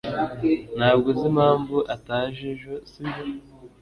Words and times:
Ntabwo 0.77 1.05
uzi 1.11 1.25
impamvu 1.31 1.75
ataje 1.95 2.41
ejo, 2.53 2.73
sibyo? 2.89 3.23